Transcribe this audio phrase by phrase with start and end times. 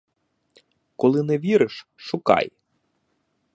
[0.95, 2.51] Коли не віриш,— шукай!